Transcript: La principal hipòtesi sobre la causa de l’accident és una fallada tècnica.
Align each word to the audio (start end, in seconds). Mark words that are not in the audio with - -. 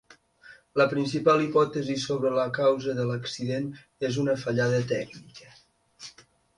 La 0.81 0.87
principal 0.93 1.43
hipòtesi 1.43 1.99
sobre 2.05 2.33
la 2.39 2.47
causa 2.57 2.97
de 3.03 3.07
l’accident 3.13 3.71
és 4.11 4.21
una 4.27 4.39
fallada 4.47 4.85
tècnica. 4.97 5.57